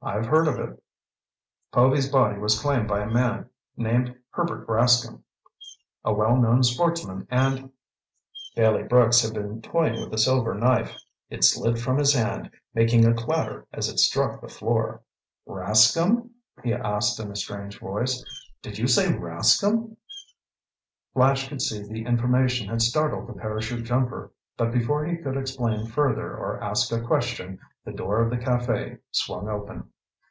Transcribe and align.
"I've 0.00 0.26
heard 0.26 0.46
of 0.46 0.60
it." 0.60 0.80
"Povy's 1.72 2.08
body 2.08 2.38
was 2.38 2.60
claimed 2.60 2.86
by 2.86 3.00
a 3.00 3.10
man 3.10 3.50
named 3.76 4.14
Herbert 4.30 4.64
Rascomb. 4.68 5.24
A 6.04 6.12
well 6.14 6.36
known 6.36 6.62
sportsman 6.62 7.26
and—" 7.32 7.72
Bailey 8.54 8.84
Brooks 8.84 9.22
had 9.22 9.34
been 9.34 9.60
toying 9.60 10.00
with 10.00 10.14
a 10.14 10.18
silver 10.18 10.54
knife. 10.54 10.96
It 11.30 11.42
slid 11.42 11.80
from 11.80 11.98
his 11.98 12.14
hand, 12.14 12.48
making 12.74 13.04
a 13.04 13.12
clatter 13.12 13.66
as 13.72 13.88
it 13.88 13.98
struck 13.98 14.40
the 14.40 14.46
floor. 14.46 15.02
"Rascomb?" 15.48 16.30
he 16.62 16.72
asked 16.72 17.18
in 17.18 17.32
a 17.32 17.36
strange 17.36 17.80
voice. 17.80 18.24
"Did 18.62 18.78
you 18.78 18.86
say 18.86 19.06
Rascomb?" 19.12 19.96
Flash 21.12 21.48
could 21.48 21.60
see 21.60 21.80
that 21.82 21.88
the 21.90 22.06
information 22.06 22.68
had 22.68 22.82
startled 22.82 23.26
the 23.26 23.32
parachute 23.32 23.82
jumper. 23.84 24.30
But 24.56 24.70
before 24.72 25.04
he 25.06 25.16
could 25.16 25.36
explain 25.36 25.86
further 25.86 26.36
or 26.36 26.62
ask 26.62 26.90
a 26.92 27.00
question, 27.00 27.58
the 27.84 27.92
door 27.92 28.20
of 28.20 28.28
the 28.28 28.36
café 28.36 28.98
swung 29.12 29.48
open. 29.48 29.88